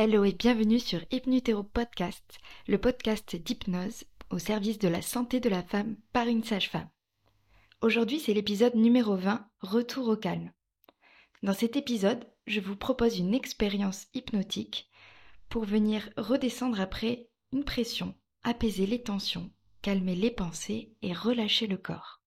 [0.00, 5.48] Hello et bienvenue sur Hypnutero Podcast, le podcast d'hypnose au service de la santé de
[5.48, 6.88] la femme par une sage-femme.
[7.80, 10.52] Aujourd'hui, c'est l'épisode numéro 20, Retour au calme.
[11.42, 14.88] Dans cet épisode, je vous propose une expérience hypnotique
[15.48, 19.50] pour venir redescendre après une pression, apaiser les tensions,
[19.82, 22.17] calmer les pensées et relâcher le corps.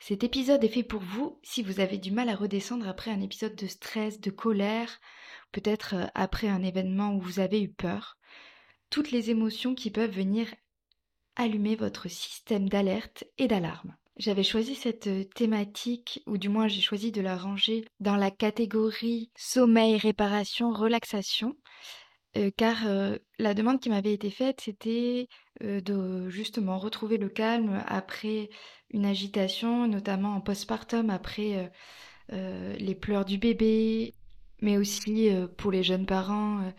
[0.00, 3.20] Cet épisode est fait pour vous si vous avez du mal à redescendre après un
[3.20, 4.98] épisode de stress, de colère,
[5.52, 8.16] peut-être euh, après un événement où vous avez eu peur,
[8.88, 10.48] toutes les émotions qui peuvent venir
[11.36, 13.94] allumer votre système d'alerte et d'alarme.
[14.16, 18.30] J'avais choisi cette euh, thématique, ou du moins j'ai choisi de la ranger dans la
[18.30, 21.56] catégorie sommeil, réparation, relaxation,
[22.56, 22.86] car
[23.38, 25.28] la demande qui m'avait été faite, c'était
[25.60, 28.50] de justement retrouver le calme après
[28.90, 31.72] une agitation, notamment en postpartum, après
[32.30, 34.14] les pleurs du bébé,
[34.62, 36.72] mais aussi pour les jeunes parents,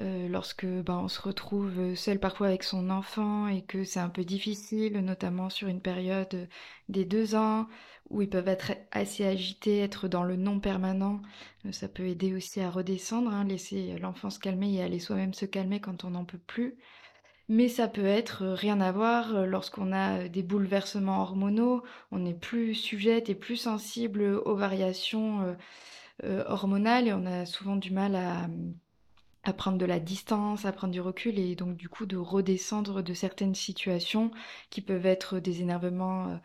[0.00, 4.00] euh, euh, lorsque ben, on se retrouve seul parfois avec son enfant et que c'est
[4.00, 6.48] un peu difficile, notamment sur une période
[6.88, 7.66] des deux ans,
[8.10, 11.20] où ils peuvent être assez agités, être dans le non permanent,
[11.72, 15.46] ça peut aider aussi à redescendre, hein, laisser l'enfant se calmer et aller soi-même se
[15.46, 16.76] calmer quand on n'en peut plus.
[17.48, 22.74] Mais ça peut être rien à voir lorsqu'on a des bouleversements hormonaux, on est plus
[22.74, 25.56] sujette et plus sensible aux variations
[26.24, 28.48] euh, hormonale et on a souvent du mal à,
[29.48, 33.02] à prendre de la distance, à prendre du recul et donc du coup de redescendre
[33.02, 34.30] de certaines situations
[34.70, 36.40] qui peuvent être des énervements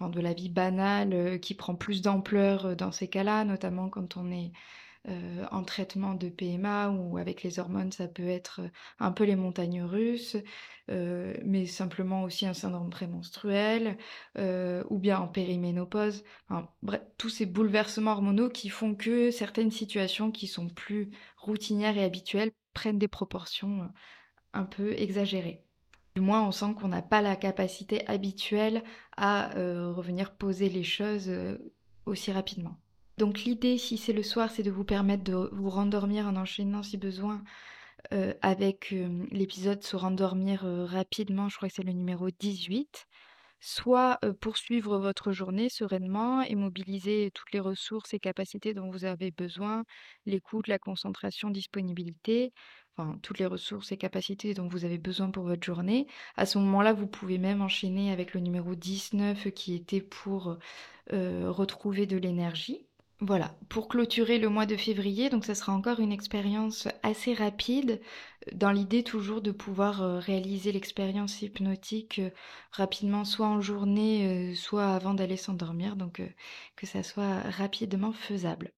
[0.00, 4.16] euh, de la vie banale euh, qui prend plus d'ampleur dans ces cas-là, notamment quand
[4.16, 4.52] on est
[5.08, 8.60] euh, en traitement de PMA ou avec les hormones, ça peut être
[8.98, 10.36] un peu les montagnes russes,
[10.90, 13.98] euh, mais simplement aussi un syndrome prémenstruel,
[14.36, 16.24] euh, ou bien en périménopause.
[16.82, 21.10] bref, tous ces bouleversements hormonaux qui font que certaines situations qui sont plus
[21.46, 23.90] routinières et habituelles prennent des proportions
[24.52, 25.62] un peu exagérées.
[26.14, 28.82] Du moins, on sent qu'on n'a pas la capacité habituelle
[29.16, 31.30] à revenir poser les choses
[32.06, 32.76] aussi rapidement.
[33.18, 36.82] Donc l'idée, si c'est le soir, c'est de vous permettre de vous rendormir en enchaînant
[36.82, 37.42] si besoin
[38.12, 43.06] euh, avec euh, l'épisode Se rendormir euh, rapidement, je crois que c'est le numéro 18,
[43.60, 49.30] soit poursuivre votre journée sereinement et mobiliser toutes les ressources et capacités dont vous avez
[49.30, 49.84] besoin,
[50.26, 52.52] l'écoute, la concentration, disponibilité,
[53.22, 56.06] toutes les ressources et capacités dont vous avez besoin pour votre journée.
[56.36, 60.58] À ce moment-là, vous pouvez même enchaîner avec le numéro 19 qui était pour
[61.12, 62.86] retrouver de l'énergie.
[63.20, 68.02] Voilà, pour clôturer le mois de février, donc ça sera encore une expérience assez rapide,
[68.52, 72.30] dans l'idée toujours de pouvoir euh, réaliser l'expérience hypnotique euh,
[72.72, 76.20] rapidement, soit en journée, euh, soit avant d'aller s'endormir, donc
[76.76, 78.72] que ça soit rapidement faisable.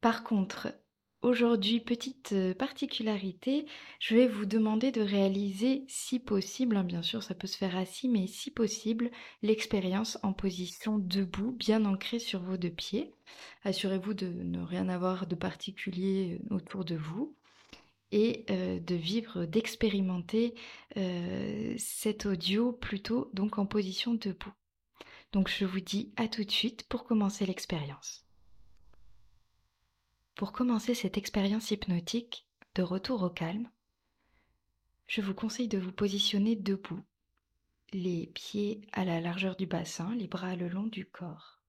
[0.00, 0.68] Par contre,
[1.22, 3.66] Aujourd'hui, petite euh, particularité,
[4.00, 7.76] je vais vous demander de réaliser, si possible, hein, bien sûr ça peut se faire
[7.76, 9.08] assis, mais si possible,
[9.40, 13.14] l'expérience en position debout, bien ancrée sur vos deux pieds.
[13.62, 17.36] Assurez-vous de ne rien avoir de particulier euh, autour de vous
[18.10, 20.54] et euh, de vivre, d'expérimenter
[21.78, 24.52] cet audio plutôt donc en position debout.
[25.32, 28.26] Donc je vous dis à tout de suite pour commencer l'expérience.
[30.34, 33.68] Pour commencer cette expérience hypnotique de retour au calme,
[35.06, 37.04] je vous conseille de vous positionner debout,
[37.92, 41.60] les pieds à la largeur du bassin, les bras le long du corps.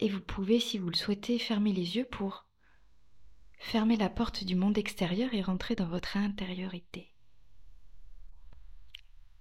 [0.00, 2.46] Et vous pouvez, si vous le souhaitez, fermer les yeux pour
[3.58, 7.14] fermer la porte du monde extérieur et rentrer dans votre intériorité.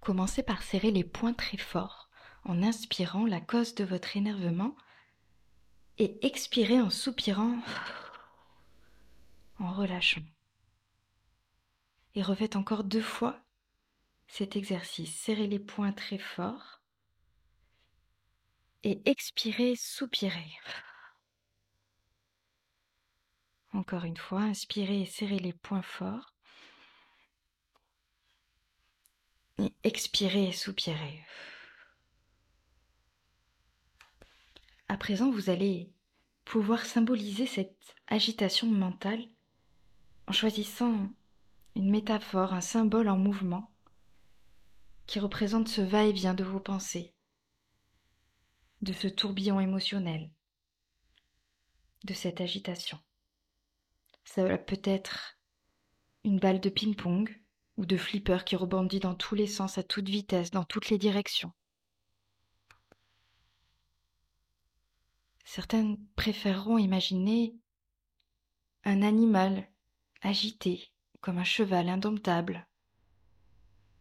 [0.02, 2.10] Commencez par serrer les poings très fort
[2.44, 4.76] en inspirant la cause de votre énervement
[6.00, 7.60] et expirez en soupirant,
[9.60, 10.24] en relâchant.
[12.16, 13.40] Et refaites encore deux fois
[14.28, 15.14] cet exercice.
[15.14, 16.82] Serrez les poings très fort
[18.84, 20.58] et expirez, soupirez.
[23.74, 26.34] Encore une fois, inspirez et serrez les poings forts.
[29.58, 31.26] Et expirez et soupirez.
[34.88, 35.94] À présent, vous allez
[36.50, 39.24] pouvoir symboliser cette agitation mentale
[40.26, 41.08] en choisissant
[41.76, 43.72] une métaphore, un symbole en mouvement
[45.06, 47.14] qui représente ce va-et-vient de vos pensées,
[48.82, 50.32] de ce tourbillon émotionnel,
[52.06, 52.98] de cette agitation.
[54.24, 55.38] Ça peut être
[56.24, 57.30] une balle de ping-pong
[57.78, 60.98] ou de flipper qui rebondit dans tous les sens à toute vitesse, dans toutes les
[60.98, 61.54] directions.
[65.52, 67.56] Certaines préféreront imaginer
[68.84, 69.68] un animal
[70.22, 70.92] agité
[71.22, 72.68] comme un cheval indomptable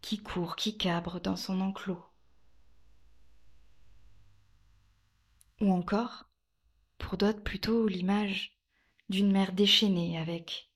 [0.02, 2.04] qui court, qui cabre dans son enclos.
[5.62, 6.28] Ou encore,
[6.98, 8.60] pour d'autres plutôt l'image
[9.08, 10.70] d'une mer déchaînée avec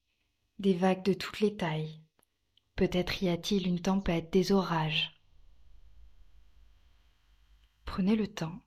[0.59, 2.01] des vagues de toutes les tailles.
[2.77, 5.21] Peut-être y a-t-il une tempête, des orages.
[7.85, 8.59] Prenez le temps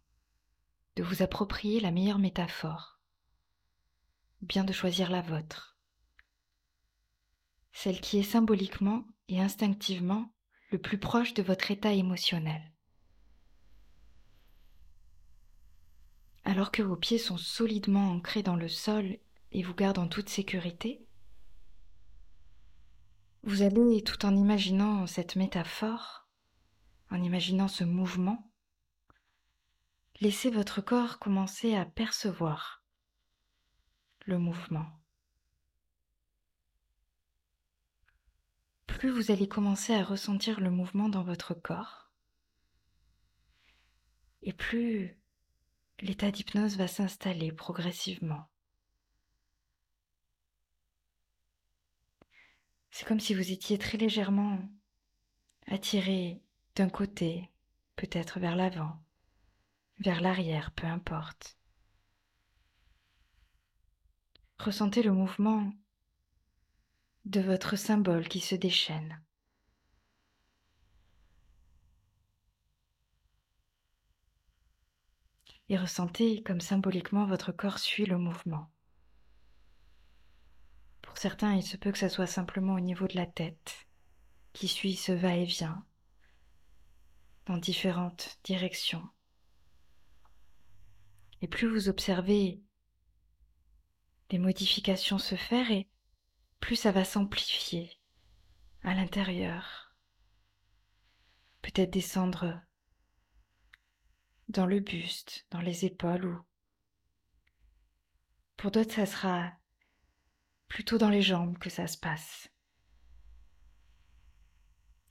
[0.96, 3.00] de vous approprier la meilleure métaphore,
[4.42, 5.78] bien de choisir la vôtre,
[7.74, 10.34] celle qui est symboliquement et instinctivement
[10.72, 12.72] le plus proche de votre état émotionnel.
[16.46, 19.18] Alors que vos pieds sont solidement ancrés dans le sol
[19.52, 21.06] et vous gardent en toute sécurité,
[23.44, 26.28] vous allez, tout en imaginant cette métaphore,
[27.12, 28.52] en imaginant ce mouvement,
[30.22, 32.84] laisser votre corps commencer à percevoir
[34.26, 34.88] le mouvement.
[38.88, 42.12] Plus vous allez commencer à ressentir le mouvement dans votre corps,
[44.42, 45.20] et plus
[46.00, 48.50] l'état d'hypnose va s'installer progressivement.
[52.90, 54.60] C'est comme si vous étiez très légèrement
[55.68, 56.42] attiré
[56.76, 57.50] d'un côté,
[57.98, 59.05] peut-être vers l'avant,
[60.00, 61.58] vers l'arrière, peu importe.
[64.60, 65.72] Ressentez le mouvement
[67.26, 69.22] de votre symbole qui se déchaîne.
[75.68, 78.72] Et ressentez comme symboliquement votre corps suit le mouvement.
[81.02, 83.88] Pour certains, il se peut que ça soit simplement au niveau de la tête,
[84.54, 85.84] qui suit ce va-et-vient
[87.48, 89.08] dans différentes directions.
[91.46, 92.60] Et plus vous observez
[94.32, 95.88] les modifications se faire et
[96.60, 98.00] plus ça va s'amplifier
[98.82, 99.96] à l'intérieur.
[101.62, 102.60] Peut-être descendre
[104.50, 106.42] dans le buste, dans les épaules ou
[108.58, 109.54] pour d'autres ça sera
[110.68, 112.50] plutôt dans les jambes que ça se passe.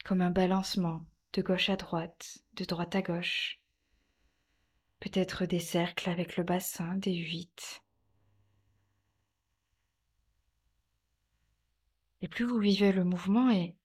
[0.05, 3.64] Comme un balancement de gauche à droite, de droite à gauche.
[5.05, 7.83] Peut-être des cercles avec le bassin, des huit.
[12.23, 13.77] Et plus vous vivez le mouvement et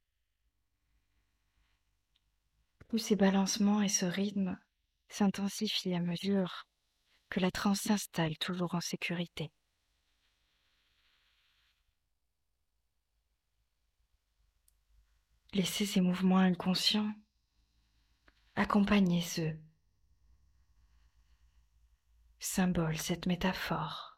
[2.88, 4.57] plus ces balancements et ce rythme
[5.10, 6.69] s'intensifient à mesure
[7.30, 9.51] que la transe s'installe toujours en sécurité.
[15.51, 17.13] Laissez ces mouvements inconscients
[18.56, 19.54] accompagner ce
[22.39, 24.18] symbole, cette métaphore.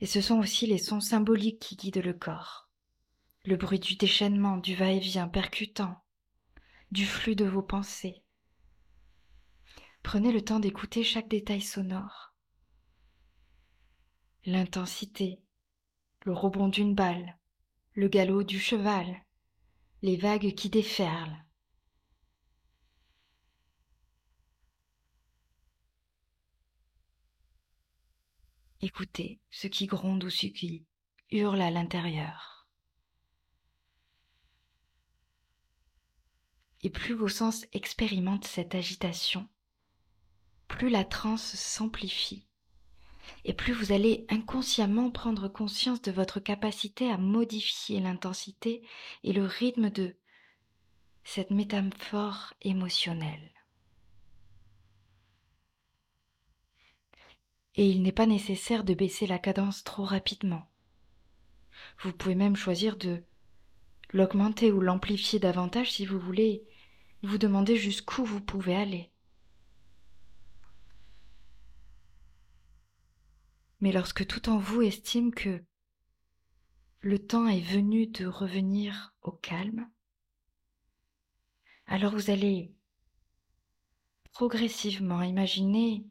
[0.00, 2.68] Et ce sont aussi les sons symboliques qui guident le corps.
[3.44, 6.02] Le bruit du déchaînement, du va-et-vient percutant,
[6.90, 8.22] du flux de vos pensées.
[10.02, 12.34] Prenez le temps d'écouter chaque détail sonore.
[14.44, 15.40] L'intensité,
[16.24, 17.38] le rebond d'une balle,
[17.94, 19.22] le galop du cheval,
[20.02, 21.41] les vagues qui déferlent.
[28.84, 30.84] Écoutez ce qui gronde ou ce qui
[31.30, 32.66] hurle à l'intérieur.
[36.82, 39.48] Et plus vos sens expérimentent cette agitation,
[40.66, 42.48] plus la transe s'amplifie
[43.44, 48.82] et plus vous allez inconsciemment prendre conscience de votre capacité à modifier l'intensité
[49.22, 50.16] et le rythme de
[51.22, 53.51] cette métaphore émotionnelle.
[57.74, 60.68] Et il n'est pas nécessaire de baisser la cadence trop rapidement.
[62.00, 63.22] Vous pouvez même choisir de
[64.12, 66.64] l'augmenter ou l'amplifier davantage si vous voulez
[67.22, 69.12] vous demander jusqu'où vous pouvez aller.
[73.82, 75.60] mais lorsque tout en vous estime que
[77.00, 79.90] le temps est venu de revenir au calme,
[81.86, 82.72] alors vous allez
[84.30, 86.06] progressivement imaginer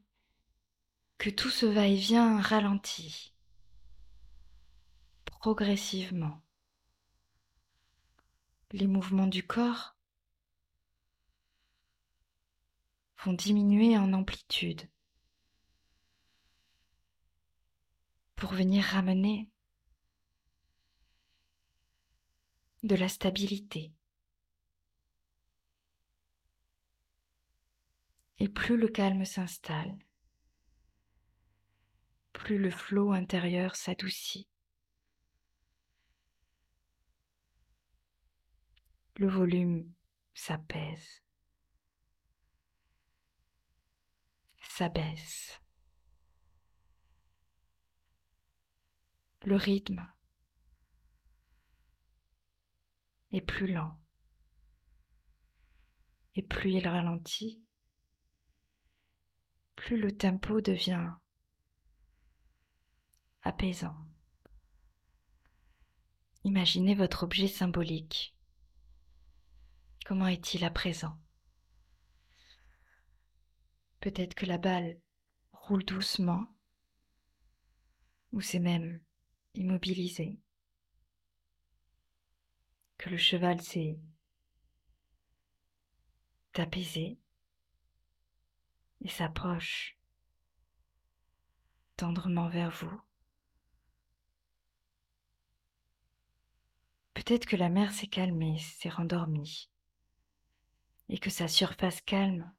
[1.21, 3.35] que tout ce va-et-vient ralentit,
[5.25, 6.41] progressivement.
[8.71, 9.95] Les mouvements du corps
[13.23, 14.89] vont diminuer en amplitude.
[18.35, 19.51] pour venir ramener
[22.81, 23.93] de la stabilité.
[28.39, 29.95] Et plus le calme s'installe,
[32.33, 34.47] plus le flot intérieur s'adoucit.
[39.17, 39.93] Le volume
[40.33, 41.21] s'apaise,
[44.61, 45.61] s'abaisse.
[49.43, 50.07] Le rythme
[53.31, 53.99] est plus lent.
[56.35, 57.61] Et plus il ralentit,
[59.75, 61.11] plus le tempo devient
[63.43, 63.95] apaisant.
[66.43, 68.35] Imaginez votre objet symbolique.
[70.05, 71.17] Comment est-il à présent?
[73.99, 74.99] Peut-être que la balle
[75.51, 76.47] roule doucement,
[78.31, 78.99] ou c'est même
[79.53, 80.39] immobilisé,
[82.97, 83.99] que le cheval s'est
[86.55, 87.19] apaisé
[89.01, 89.97] et s'approche
[91.95, 93.01] tendrement vers vous.
[97.23, 99.69] Peut-être que la mer s'est calmée, s'est rendormie,
[101.07, 102.51] et que sa surface calme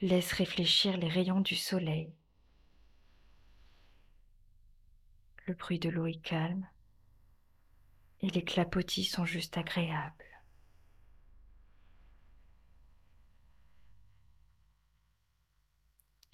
[0.00, 2.12] laisse réfléchir les rayons du soleil.
[5.46, 6.68] Le bruit de l'eau est calme
[8.20, 10.42] et les clapotis sont juste agréables.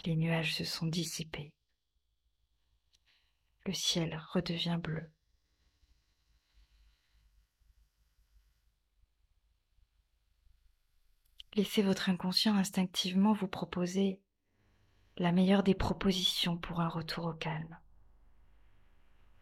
[0.06, 1.52] Les nuages se sont dissipés.
[3.66, 5.12] Le ciel redevient bleu.
[11.54, 14.20] Laissez votre inconscient instinctivement vous proposer
[15.16, 17.76] la meilleure des propositions pour un retour au calme,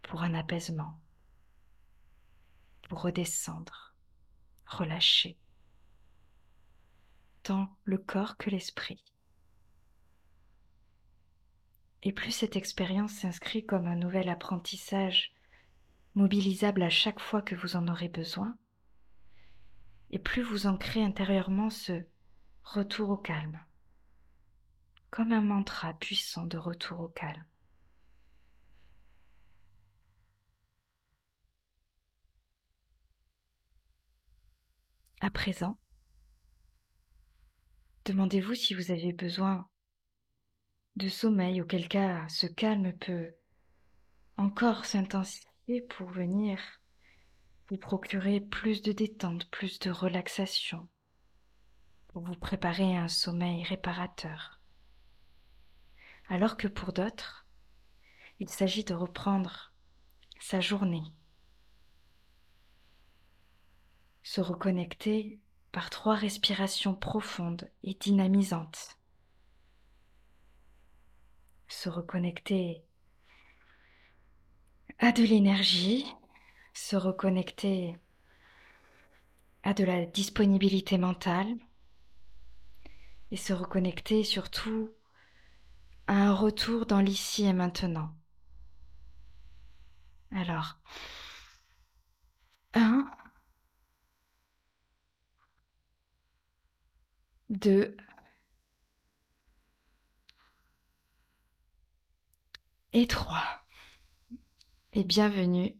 [0.02, 0.98] pour un apaisement,
[2.88, 3.94] pour redescendre,
[4.66, 5.38] relâcher,
[7.42, 9.04] tant le corps que l'esprit.
[12.02, 15.34] Et plus cette expérience s'inscrit comme un nouvel apprentissage
[16.14, 18.56] mobilisable à chaque fois que vous en aurez besoin,
[20.10, 22.04] et plus vous ancrez intérieurement ce
[22.62, 23.60] retour au calme,
[25.10, 27.44] comme un mantra puissant de retour au calme.
[35.20, 35.78] À présent,
[38.04, 39.68] demandez-vous si vous avez besoin
[40.96, 43.34] de sommeil, auquel cas ce calme peut
[44.36, 46.58] encore s'intensifier pour venir
[47.68, 50.88] vous procurer plus de détente, plus de relaxation,
[52.08, 54.60] pour vous préparer à un sommeil réparateur.
[56.28, 57.46] Alors que pour d'autres,
[58.40, 59.72] il s'agit de reprendre
[60.40, 61.04] sa journée,
[64.22, 65.40] se reconnecter
[65.72, 68.98] par trois respirations profondes et dynamisantes.
[71.68, 72.82] Se reconnecter
[74.98, 76.06] à de l'énergie,
[76.78, 77.98] se reconnecter
[79.62, 81.48] à de la disponibilité mentale
[83.30, 84.90] et se reconnecter surtout
[86.06, 88.14] à un retour dans l'ici et maintenant.
[90.30, 90.78] Alors,
[92.74, 93.10] un,
[97.50, 97.96] deux,
[102.92, 103.42] et 3.
[104.94, 105.76] Et bienvenue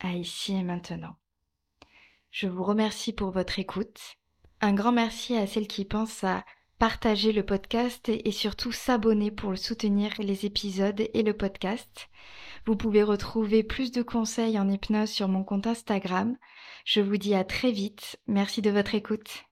[0.00, 1.16] à Ici et Maintenant.
[2.30, 4.16] Je vous remercie pour votre écoute.
[4.60, 6.44] Un grand merci à celles qui pensent à
[6.78, 12.08] partager le podcast et surtout s'abonner pour le soutenir les épisodes et le podcast.
[12.66, 16.36] Vous pouvez retrouver plus de conseils en hypnose sur mon compte Instagram.
[16.84, 18.20] Je vous dis à très vite.
[18.26, 19.46] Merci de votre écoute.